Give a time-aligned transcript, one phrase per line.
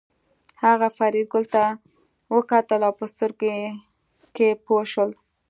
[0.63, 1.63] هغه فریدګل ته
[2.35, 3.51] وکتل او په سترګو
[4.35, 5.11] کې پوه شول